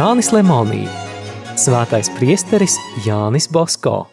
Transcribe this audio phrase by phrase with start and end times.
[0.00, 0.86] Jānis Lemonī,
[1.60, 2.72] Svētais priesteris
[3.04, 4.08] Jānis Bosko.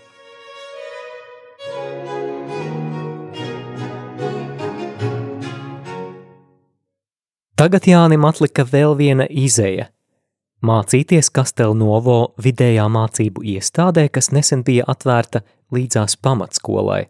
[7.55, 9.87] Tagad Jānim atlika vēl viena izeja–
[10.71, 15.39] mācīties Kastelnovo vidējā mācību iestādē, kas nesen bija atvērta
[15.71, 17.07] līdzās pamatskolai.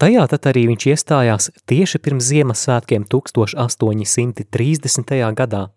[0.00, 5.20] Tajā tad arī viņš iestājās tieši pirms Ziemassvētkiem 1830.
[5.36, 5.68] gadā.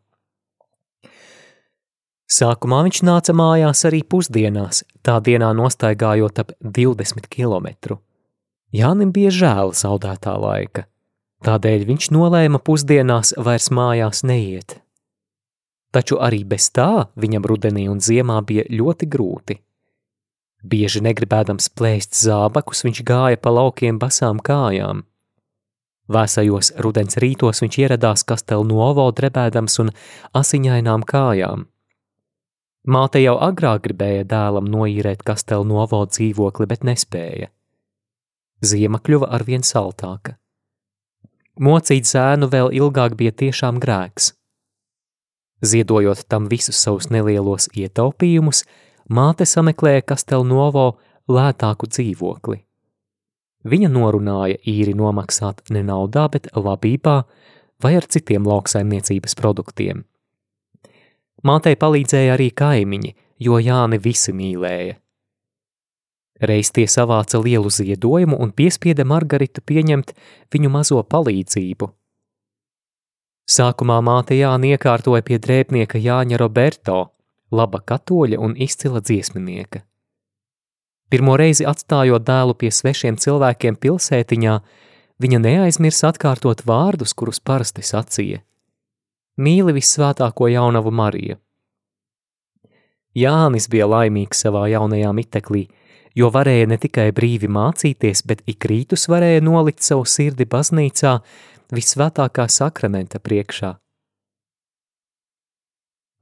[2.32, 8.00] Sākumā viņš nāca mājās arī pusdienās, tā dienā nostaigājot ap 20 kilometru.
[8.74, 10.88] Jānim bija žēl zaudētā laika–
[11.46, 14.80] Tādēļ viņš nolēma pusdienās vairs mājās neiet.
[15.94, 19.60] Taču arī bez tā viņam rudenī un ziemā bija ļoti grūti.
[20.66, 25.04] Bieži negribēdams plēst zābakus, viņš gāja pa laukiem basām kājām.
[26.10, 29.94] Vēsajos rudens rītos viņš ieradās Kastelnovo drebēdams un
[30.34, 31.68] asiņainām kājām.
[32.86, 37.50] Māte jau agrāk gribēja dēlam noīrēt Kastelnovo dzīvokli, bet nespēja.
[38.62, 40.36] Ziema kļuva arvien saltāka.
[41.58, 44.34] Mocīt zēnu vēl ilgāk bija tiešām grēks.
[45.66, 48.64] Ziedojot tam visus savus nelielos ietaupījumus,
[49.10, 50.88] māte sameklēja Kastelnovo
[51.32, 52.62] lētāku dzīvokli.
[53.66, 57.24] Viņa norunāja īri nomaksāt ne naudā, bet labībā
[57.82, 60.05] vai ar citiem lauksaimniecības produktiem.
[61.46, 63.12] Mātei palīdzēja arī kaimiņi,
[63.46, 64.96] jo Jāni visi mīlēja.
[66.41, 70.12] Reiz tie savāca lielu ziedojumu un piespieda Margaritu pieņemt
[70.52, 71.88] viņu mazo palīdzību.
[73.46, 76.97] Sākumā māte Jāni iekārtoja pie drēbnieka Jāņa Roberto,
[77.53, 79.84] laba katoļa un izcila dziesminieka.
[81.13, 84.56] Pirmo reizi atstājot dēlu pie svešiem cilvēkiem pilsētiņā,
[85.22, 88.41] viņa neaizmirsa atkārtot vārdus, kurus parasti sacīja.
[89.35, 91.35] Mīli vissvētāko jaunavu Mariju.
[93.16, 95.66] Jānis bija laimīgs savā jaunajā miteklī,
[96.16, 101.18] jo varēja ne tikai brīvi mācīties, bet ik rītus varēja nolikt savu sirdi baznīcā
[101.75, 103.75] visvētākā sakramenta priekšā.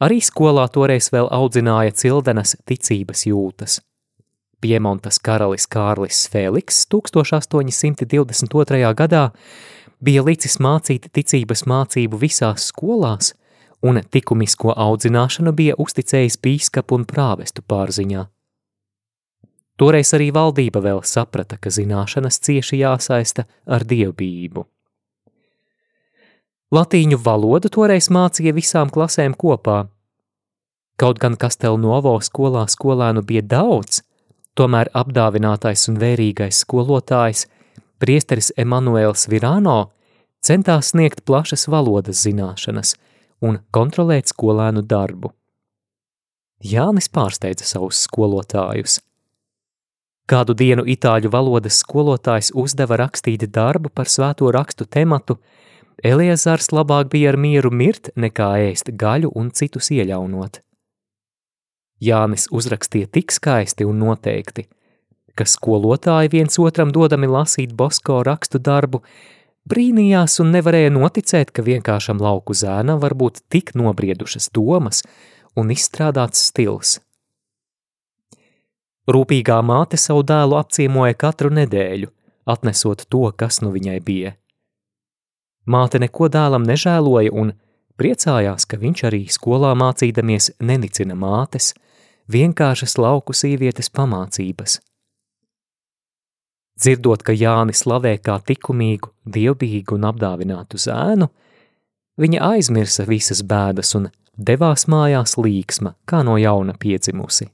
[0.04, 3.80] Arī skolā toreiz vēl audzināja cildenas ticības jūtas.
[4.64, 8.94] Piemontas karalis Kārlis Fēliks 1822.
[8.96, 9.24] gadā
[10.00, 13.34] bija licis mācīt ticības mācību visās skolās,
[13.84, 18.24] un tikumisko audzināšanu bija uzticējis bīskapu un prāvestu pārziņā.
[19.76, 24.64] Toreiz arī valdība vēl saprata, ka zināšanas cieši jāsaista ar dievbijību.
[26.74, 29.90] Latīņu valodu toreiz mācīja visām klasēm kopā.
[30.96, 34.00] Kaut gan Kastelnovo skolā skolēnu bija daudz,
[34.60, 37.46] tomēr apdāvinātais un vērīgais skolotājs,
[38.00, 39.94] priesteris Emanuēls Virāno,
[40.44, 42.98] centās sniegt plašas valodas zināšanas
[43.42, 45.34] un kontrolēt skolēnu darbu.
[46.64, 49.00] Jānis pārsteidza savus skolotājus–
[50.24, 55.38] Kādu dienu itāļu valodas skolotājs uzdeva rakstīt darbu par svēto rakstu tematu,
[56.04, 60.62] Eliezars labāk bija ar mieru mirt, nekā ēst gaļu un citus ieļaunot.
[62.04, 64.66] Jānis uzrakstīja tik skaisti un noteikti,
[65.38, 69.02] ka skolotāji viens otram dodami lasīt Bosko rakstu darbu,
[69.70, 75.04] brīnījās un nevarēja noticēt, ka vienkāršam lauku zēnam var būt tik nobriedušas domas
[75.56, 77.00] un izstrādāts stils.
[79.04, 82.08] Rūpīgā māte savu dēlu apciemoja katru nedēļu,
[82.48, 84.36] atnesot to, kas nu viņai bija.
[85.68, 87.54] Māte neko dēlam nežēloja un
[88.00, 91.74] priecājās, ka viņš arī skolā mācīdamies nenicina mātes,
[92.32, 94.80] vienkāršas lauku sievietes pamācības.
[96.80, 101.30] Dzirdot, ka Jānis slavē kā likumīgu, dievbijīgu un apdāvinātu zēnu,
[102.18, 107.52] viņa aizmirsa visas bēdas un devās mājās līksma, kā no jauna piedzimusi.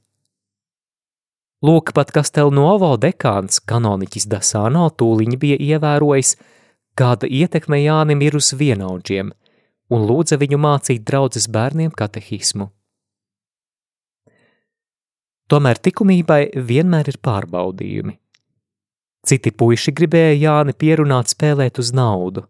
[1.60, 6.38] Lūk, pat Kastelnovo dekāns kanoniķis Dasāno tūliņ bija ievērojis,
[6.96, 9.34] kāda ietekme Jānim ir uz vienaudžiem,
[9.92, 12.70] un lūdza viņu mācīt draudzes bērniem katehismu.
[15.50, 18.14] Tomēr likumībai vienmēr ir pārbaudījumi.
[19.26, 22.46] Citi puiši gribēja Jāni pierunāt spēlēt uz naudu.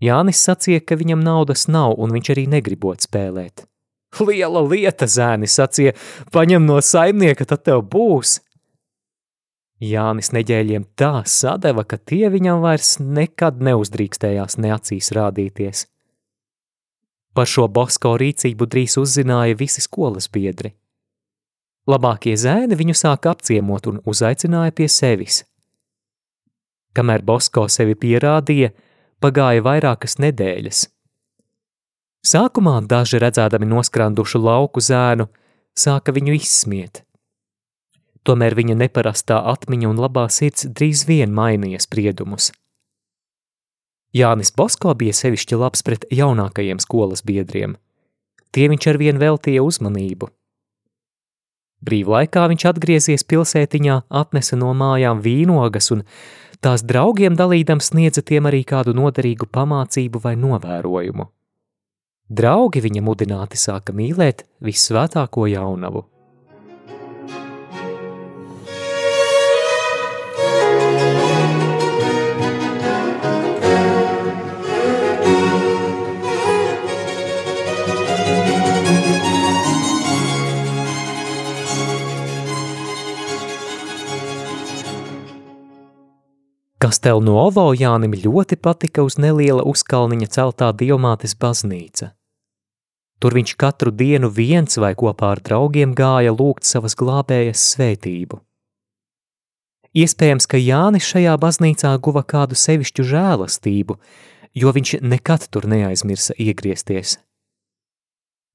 [0.00, 3.66] Jānis sacīja, ka viņam naudas nav un viņš arī negribot spēlēt.
[4.26, 5.92] Liela lieta, zēni sacīja,
[6.32, 8.38] paņem no saimnieka, tad tev būs.
[9.80, 15.86] Jānis neģēļiem tā sadeva, ka tie viņam vairs nekad neuzdrīkstējās neacīs rādīties.
[17.36, 20.74] Par šo Bosko rīcību drīz uzzināja visi skolas biedri.
[21.90, 25.42] Labākie zēni viņu sāka apciemot un uzaicināja pie sevis.
[26.94, 28.70] Kamēr Bosko sevi pierādīja,
[29.22, 30.86] pagāja vairākas nedēļas–
[32.20, 35.24] Sākumā daži redzēdami noskrandušu lauku zēnu,
[35.72, 37.00] sāka viņu izsmiet.
[38.28, 42.50] Tomēr viņa neparastā atmiņa un labā sirds drīz vien mainīja spriedumus.
[44.12, 47.78] Jānis Bosko bija sevišķi labs pret jaunākajiem skolas biedriem.
[48.52, 50.28] Tie viņš arvien veltīja uzmanību.
[51.80, 56.04] Brīvlaikā viņš atgriezies pilsētiņā, atnesa no mājām vīnogas un
[56.60, 61.30] tās draugiem dalīdams sniedza tiem arī kādu noderīgu pamācību vai novērojumu.
[62.30, 66.04] Draugi viņa mudināti sāka mīlēt visvētāko jaunavu.
[86.90, 92.08] Kastelnovo Jānim ļoti patika uz neliela uzkalniņa celtā diamātes baznīca.
[93.22, 98.40] Tur viņš katru dienu viens vai kopā ar draugiem gāja lūgt savas glābējas svētību.
[100.02, 103.96] Iespējams, ka Jānis šajā baznīcā guva kādu sevišķu žēlastību,
[104.58, 107.20] jo viņš nekad tur neaizmirsa iegriezties.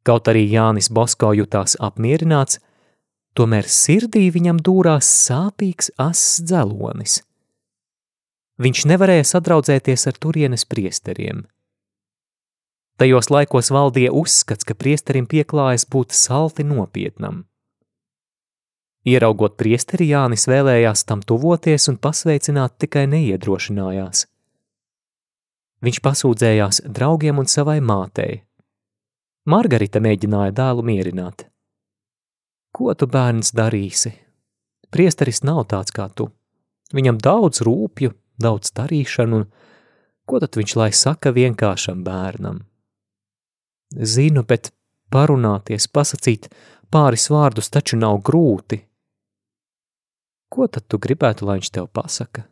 [0.04, 2.60] Kaut arī Jānis Bosko jutās apmierināts,
[3.32, 7.22] tomēr sirdī viņam dūrās sāpīgs ass dzelonis–
[8.62, 11.44] Viņš nevarēja sadraudzēties ar turienes priesteriem.
[12.96, 17.44] Tajos laikos valdīja uzskats, ka priesterim pieklājas būt salti nopietnam.
[19.06, 24.24] Ieraugot priesteri, Jānis vēlējās tam tuvoties un pasveicināt tikai neiedrošinājās.
[25.86, 28.46] Viņš pasūdzējās draugiem un savai mātei.
[29.46, 31.46] Margarita mēģināja dēlu mierināt.
[32.74, 34.16] Ko tu, bērns, darīsi?
[34.90, 36.31] Priesteris nav tāds kā tu.
[36.96, 39.46] Viņam daudz rūpju, daudz darīšanu, un
[40.28, 42.64] ko tad viņš lai saka vienkāršam bērnam?
[43.96, 44.72] Zinu, bet
[45.14, 46.50] parunāties, pasakīt
[46.92, 48.82] pāris vārdus taču nav grūti.
[50.52, 52.46] Ko tad tu gribētu, lai viņš tev pasaka?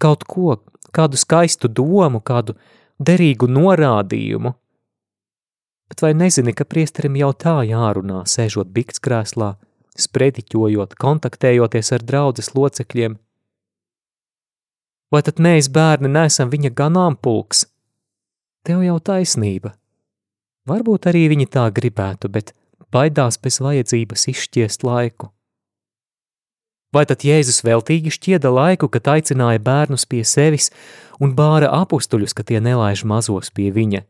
[0.00, 0.56] Kaut ko,
[0.96, 2.56] kādu skaistu domu, kādu
[3.00, 4.54] derīgu norādījumu.
[5.90, 9.56] Bet vai nezini, ka priesterim jau tā jārunā, sēžot bikskrēslā,
[9.98, 13.18] sprediķojot, kontaktējoties ar draudzes locekļiem–
[15.10, 17.64] Vai tad mēs, bērni, neesam viņa ganāmpulks?
[18.66, 19.74] Tev jau taisnība.
[20.70, 22.52] Varbūt arī viņi tā gribētu, bet
[22.94, 25.32] baidās bez vajadzības izšķiest laiku.
[26.94, 30.70] Vai tad Jēzus veltīgi šķieda laiku, kad aicināja bērnus pie sevis
[31.22, 34.02] un bāra apustuļus, ka tie nelaiž mazos pie viņa?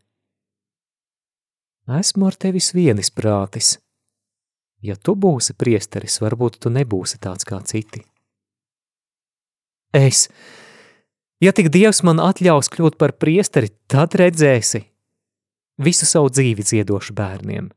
[2.01, 3.75] Esmu ar tevis vienisprātis.
[4.81, 8.01] Ja tu būsi priesteris, varbūt tu nebūsi tāds kā citi.
[9.93, 10.29] Es,
[11.41, 14.83] Ja tik Dievs man atļaus kļūt par priesteri, tad redzēsi.
[15.81, 17.71] Visu savu dzīvi ziedošu bērniem.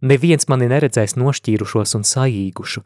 [0.00, 2.80] Neviens mani neredzēs nošķīrušos un saīgušu.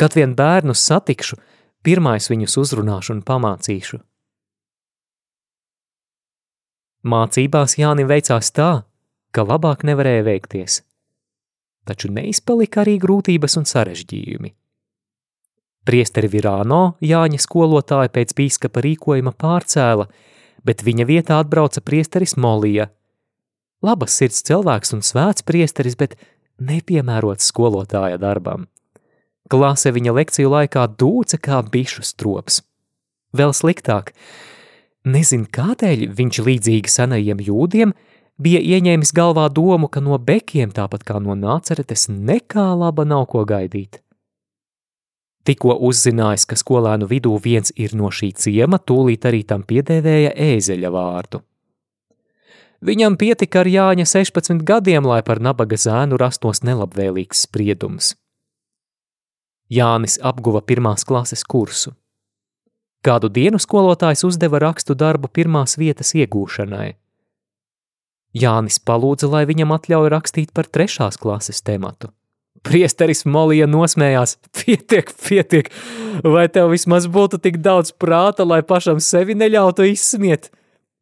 [0.00, 1.36] Kad vien bērnus satikšu,
[1.84, 4.00] pirmais viņus uzrunāšu un pamācīšu.
[7.04, 8.70] Mācībās Jānim veicās tā,
[9.36, 10.80] ka labāk nevarēja veikties.
[11.84, 14.54] Taču neizpalika arī grūtības un sarežģījumi.
[15.88, 20.06] Priesteri Virāno Jāņa skolotāja pēc bīskapa rīkojuma pārcēla,
[20.64, 22.90] bet viņa vietā atbrauca priesteris Molija.
[23.80, 26.18] Labas sirds cilvēks un svēts priesteris, bet
[26.60, 28.68] nepiemērots skolotāja darbam.
[29.50, 32.60] Klase viņa lekciju laikā dūca kā bišu strops.
[33.32, 34.12] Vēl sliktāk,
[35.08, 37.96] nezin kādēļ viņš līdzīgi senajiem jūdiem
[38.36, 43.46] bija ieņēmis galvā domu, ka no bekiem, tāpat kā no nāceretes, nekā laba nav ko
[43.48, 44.02] gaidīt.
[45.48, 50.90] Tikko uzzinājis, ka skolēnu vidū viens ir no šī ciema, tūlīt arī tam piedēvēja ēzeļa
[50.92, 51.40] vārdu.
[52.84, 58.14] Viņam pietika ar Jāņa 16 gadiem, lai par nabaga zēnu rastos nelabvēlīgs spriedums.
[59.70, 61.92] Jānis apguva pirmās klases kursu.
[63.04, 66.96] Kādu dienu skolotājs uzdeva rakstu darbu pirmās vietas iegūšanai.
[68.36, 72.12] Jānis palūdza, lai viņam atļauj rakstīt par trešās klases tematu.
[72.66, 74.36] Priesteris Molija nosmējās.
[74.58, 75.70] Pietiek, pietiek,
[76.24, 80.50] vai tev vismaz būtu tik daudz prāta, lai pašam sevi neļautu izsmiet?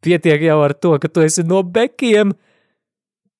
[0.05, 2.37] Pietiek jau ar to, ka tu esi no bekiem.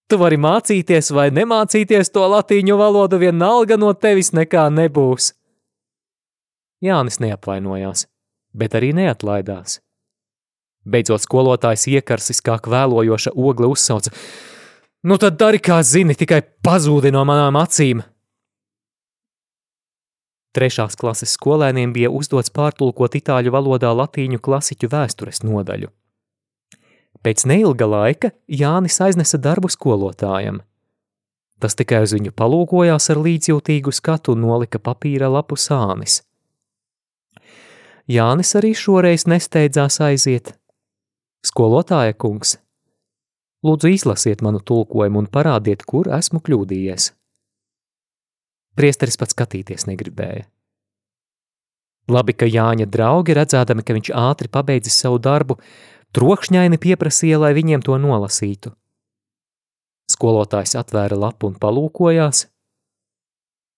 [0.09, 5.35] Tu vari mācīties vai nemācīties to latīņu valodu, vienalga no tevis nekā nebūs.
[6.83, 8.07] Jānis neapvainojās,
[8.57, 9.79] bet arī neatlaidās.
[10.89, 14.15] Beidzot skolotājs iekarsis kā kvēlojoša ogle uzsauca–
[15.07, 18.03] Nu tad dari, kā zini, tikai pazūdi no manām acīm.
[20.59, 25.93] Trešās klases skolēniem bija uzdots pārtulkot itāļu valodā latīņu klasiķu vēstures nodaļu.
[27.23, 30.63] Pēc neilga laika Jānis aiznesa darbu skolotājam.
[31.63, 36.23] Tas tikai uz viņu palūkojās ar līdzjūtīgu skatu un nolika papīra lapu sānis.
[38.09, 40.55] Jānis arī šoreiz nesteidzās aiziet.
[41.45, 42.57] Skolotāja kungs,
[43.67, 47.13] lūdzu izlasiet manu tulkojumu un parādiet, kur esmu kļūdījies.
[48.79, 50.47] Priesteris pats skatīties negribēja.
[52.09, 55.59] Labi, ka Jāņa draugi, redzēdami, ka viņš ātri pabeidzis savu darbu,
[56.17, 58.73] trokšņaini pieprasīja, lai viņiem to nolasītu.
[60.09, 62.47] Skolotājs atvēra lapu un palūkojās.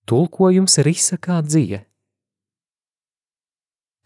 [0.06, 1.82] Tulkojums risa kā dzija.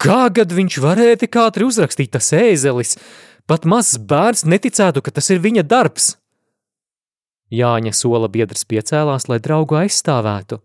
[0.00, 2.96] Kā gad viņš varēja tik ātri uzrakstīt tas ēzelis?
[3.44, 6.14] Pat mazs bērns neticētu, ka tas ir viņa darbs.
[7.52, 10.62] Jāņa sola biedrs piecēlās, lai draugu aizstāvētu.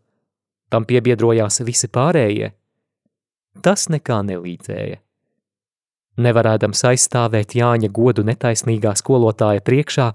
[0.71, 2.53] Tam piebiedrojās visi pārējie.
[3.65, 5.01] Tas nekā nelīdzēja.
[6.19, 10.07] Nevarēdams aizstāvēt Jāņa godu netaisnīgā skolotāja priekšā,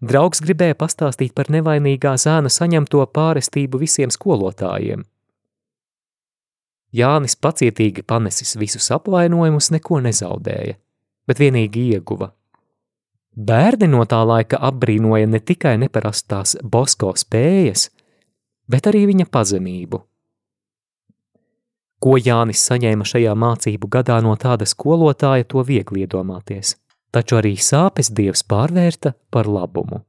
[0.00, 5.04] draugs gribēja pastāstīt par nevainīgā zēna saņemto pārestību visiem skolotājiem.
[6.96, 10.76] Jānis pacietīgi panesis visus apvainojumus, neko nezaudēja,
[11.30, 12.32] bet vienīgi ieguva.
[13.30, 17.86] Bērni no tā laika apbrīnoja ne tikai neparastās Bosko spējas,
[18.66, 20.02] bet arī viņa pazemību.
[22.00, 26.74] Ko Jānis saņēma šajā mācību gadā no tāda skolotāja, to viegli iedomāties,
[27.12, 30.02] taču arī sāpes Dievs pārvērta par labumu.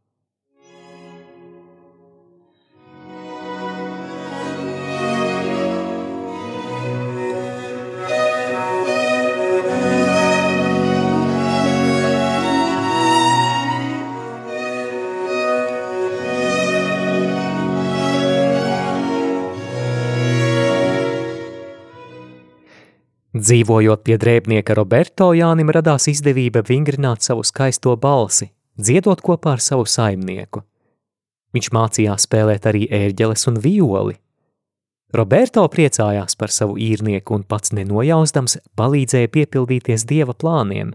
[23.32, 29.86] Dzīvojot pie drēbnieka Roberto, Jānim radās izdevība vingrināt savu skaisto balsi, dziedot kopā ar savu
[29.88, 30.66] saimnieku.
[31.56, 34.18] Viņš mācījās spēlēt arī ērģeles un violi.
[35.16, 40.92] Roberto priecājās par savu īrnieku un pats nenojausdams palīdzēja piepildīties dieva plāniem.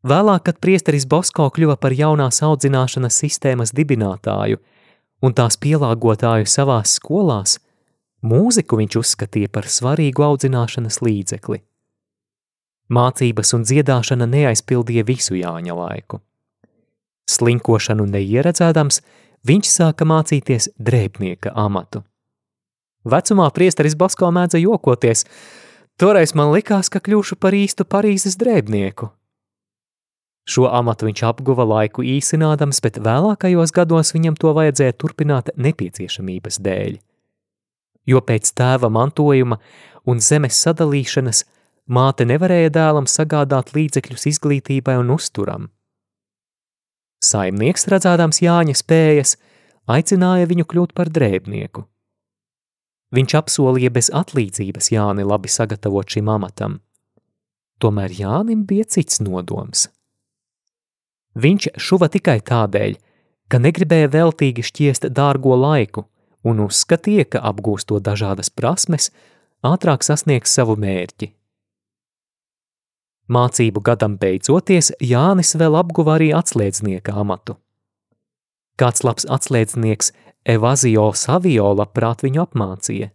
[0.00, 4.60] Vēlāk, kad priesteris Bosko kļuva par jaunās audzināšanas sistēmas dibinātāju
[5.20, 7.58] un tās pielāgotāju savās skolās,
[8.20, 11.62] Mūziku viņš uzskatīja par svarīgu audzināšanas līdzekli.
[12.92, 16.20] Mācības un dziedāšana neaizpildīja visu Jāņa laiku.
[17.30, 19.00] Slinkošanu neieredzēdams,
[19.46, 22.02] viņš sāka mācīties drēbnieka amatu.
[23.08, 25.24] Vecumā priesteris Basko mēdza jokoties,
[25.96, 29.08] toreiz man likās, ka kļūšu par īstu Parīzes drēbnieku.
[30.50, 36.98] Šo amatu viņš apguva laiku īsinādams, bet vēlākajos gados viņam to vajadzēja turpināt nepieciešamības dēļ
[38.06, 39.60] jo pēc tēva mantojuma
[40.08, 41.44] un zemes sadalīšanas
[41.90, 45.68] māte nevarēja dēlam sagādāt līdzekļus izglītībai un uzturam.
[47.20, 49.34] Saimnieks, redzēdams Jāņa spējas,
[49.90, 51.84] aicināja viņu kļūt par drēbnieku.
[53.10, 56.78] Viņš apsolīja bez atlīdzības Jāni labi sagatavot šim amatam.
[57.82, 59.88] Tomēr Jānim bija cits nodoms.
[61.40, 62.96] Viņš šuva tikai tādēļ,
[63.50, 66.06] ka negribēja veltīgi šķiest dārgo laiku,
[66.44, 69.10] un uzskatīja, ka apgūstot dažādas prasmes,
[69.66, 71.32] ātrāk sasniegs savu mērķi.
[73.30, 77.54] Mācību gadam beidzoties, Jānis vēl apguva arī atslēdznieka amatu.
[78.80, 80.10] Kāds labs atslēdznieks
[80.48, 83.10] Evazio Savio labprāt viņu apmācīja.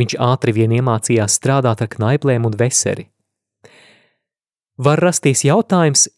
[0.00, 3.06] Viņš ātri vien iemācījās strādāt ar knaiplēm un veseri.
[4.74, 6.08] Var rasties jautājums,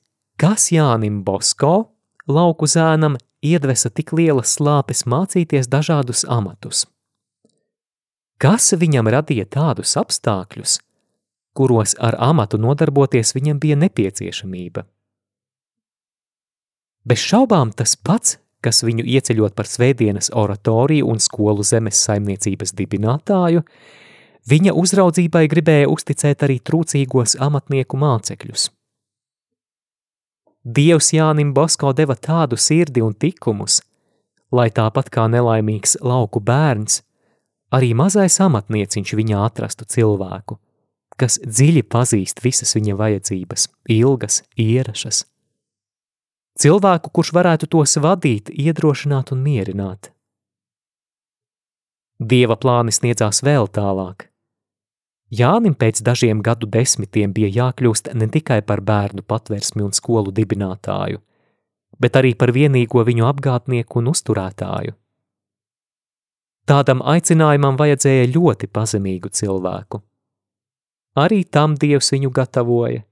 [0.41, 1.91] kas Jānim Bosko,
[2.25, 6.87] lauku zēnam, iedvesa tik lielas slāpes mācīties dažādus amatus.
[8.37, 10.79] Kas viņam radīja tādus apstākļus,
[11.57, 14.85] kuros ar amatu nodarboties viņam bija nepieciešamība?
[17.07, 23.63] Bez šaubām tas pats, kas viņu ieceļot par svētdienas oratoriju un skolu zemes saimniecības dibinātāju,
[24.51, 28.69] viņa uzraudzībai gribēja uzticēt arī trūcīgos amatnieku mācekļus.
[30.67, 33.79] Dievs Jānim Bosko deva tādu sirdi un tikumus,
[34.51, 37.05] lai tāpat kā nelaimīgs lauku bērns,
[37.71, 40.59] arī mazais amatnieciņš viņā atrastu cilvēku,
[41.15, 45.23] kas dziļi pazīst visas viņa vajadzības, ilgas, ierašas.
[46.59, 50.11] Cilvēku, kurš varētu tos vadīt, iedrošināt un mierināt.
[52.19, 54.33] Dieva plāni sniedzās vēl tālāk–
[55.35, 61.19] Jānim pēc dažiem gadu desmitiem bija jākļūst ne tikai par bērnu patversmi un skolu dibinātāju,
[61.99, 64.95] bet arī par vienīgo viņu apgādnieku un uzturētāju.
[66.67, 70.03] Tādam aicinājumam vajadzēja ļoti pazemīgu cilvēku.
[71.19, 73.03] Arī tam Dievs viņu gatavoja.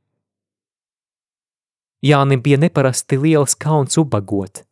[2.05, 4.63] Jānim bija neparasti liels kauns ubagot,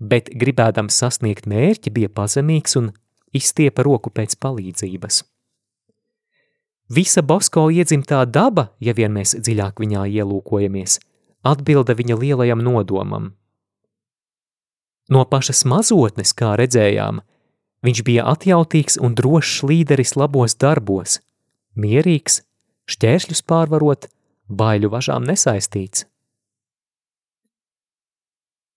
[0.00, 2.90] bet gribēdams sasniegt mērķi bija pazemīgs un
[3.32, 5.22] izstiepa roku pēc palīdzības.
[6.92, 10.98] Visa Bosko iedzimtā daba, ja vien mēs dziļāk viņā ielūkojamies,
[11.40, 13.30] atbilda viņa lielajam nodomam.
[15.08, 17.22] No pašas mazotnes, kā redzējām,
[17.86, 21.20] viņš bija atjautīgs un drošs līderis labos darbos,
[21.80, 22.42] mierīgs,
[22.92, 24.10] šķēršļus pārvarot,
[24.52, 26.04] baiļu važām nesaistīts.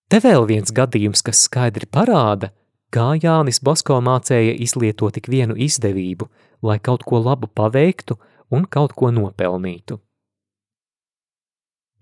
[0.08, 2.54] Te vēl viens gadījums, kas skaidri parāda,
[2.96, 6.30] kā Jānis Bosko mācēja izlietot tik vienu izdevību,
[6.66, 8.18] lai kaut ko labu paveiktu
[8.52, 10.00] un kaut ko nopelnītu.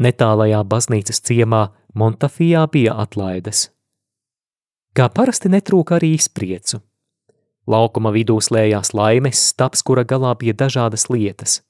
[0.03, 3.67] Netālajā baznīcas ciemā Montafijā bija atlaides.
[4.97, 6.79] Kā parasti netrūka arī izpriecu.
[7.69, 11.61] Laukuma vidū slējās laimes stabs, kura galā bija dažādas lietas.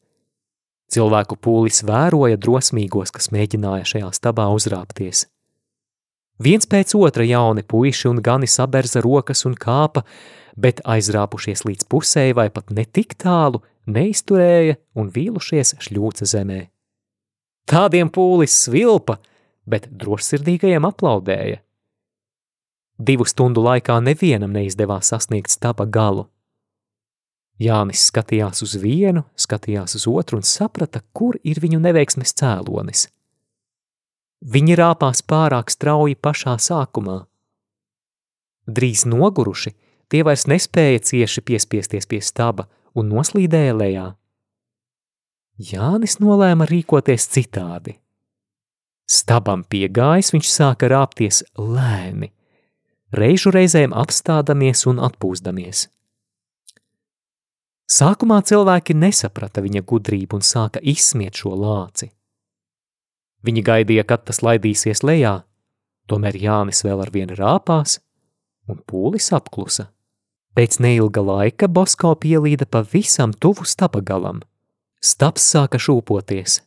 [0.93, 5.27] Cilvēku pūlis vēroja drosmīgos, kas mēģināja šajā stabā uzrāpties.
[6.41, 10.01] Viens pēc otra jauni puiši un gani saberza rokas un kāpa,
[10.57, 16.61] bet aizrāpušies līdz pusē vai pat netik tālu, neizturēja un vīlušies šļūca zemē.
[17.69, 19.19] Tādiem pūlis svilpa,
[19.65, 21.61] bet drošsirdīgajiem aplaudēja.
[22.97, 26.27] Divu stundu laikā nevienam neizdevās sasniegt staba galu.
[27.61, 33.07] Jānis skatījās uz vienu, skatījās uz otru un saprata, kur ir viņu neveiksmes cēlonis–
[34.43, 37.21] Viņi rāpās pārāk strauji pašā sākumā.
[38.67, 39.71] Drīz noguruši,
[40.11, 44.07] tie vairs nespēja cieši piespiesties pie staba un noslīdēja lejā.
[45.63, 47.95] Jānis nolēma rīkoties citādi.
[49.07, 52.31] Stabam piegājis, viņš sāka rāpties lēni,
[53.15, 55.87] reižu reizēm apstādamies un atpūsdamies.
[57.93, 62.09] Sākumā cilvēki nesaprata viņa gudrību un sāka izsmiet šo lāci.
[63.43, 65.41] Viņi gaidīja, kad tas laidīsies lejā,
[66.07, 67.99] tomēr Jānis vēl ar vienu rāpās,
[68.71, 69.89] un pūlis apklusa.
[70.55, 74.43] Pēc neilga laika Bosko pielīda pavisam tuvu stapagalam.
[75.03, 76.61] Staps sāka šūpoties.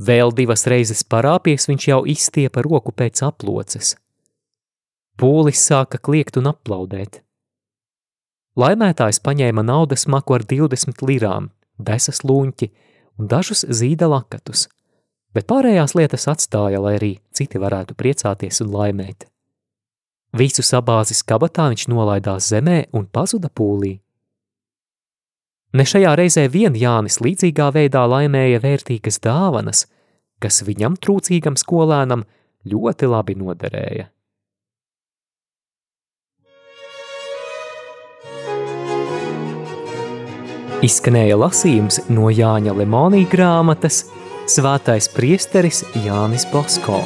[0.00, 3.94] Vēl divas reizes parāpies viņš jau izstiepa roku pēc aploces.
[5.20, 7.20] Pūlis sāka kliegt un aplaudēt.
[8.58, 12.72] Laimētājs paņēma naudas maku ar 20 lirām, desas luņķi
[13.20, 14.66] un dažus zīda lakatus–
[15.34, 19.26] bet pārējās lietas atstāja, lai arī citi varētu priecāties un laimēt.
[20.34, 23.98] Visu sabāzis kabatā viņš nolaidās zemē un pazuda pūlī.
[25.74, 29.86] Ne šajā reizē vien Jānis līdzīgā veidā laimēja vērtīgas dāvanas,
[30.42, 32.26] kas viņam trūcīgam skolēnam
[32.70, 34.10] ļoti labi noderēja.
[40.84, 44.02] Izskanēja lasījums no Jāņa Lemonija grāmatas
[44.44, 46.98] Svētais priesteris Jānis Bosko.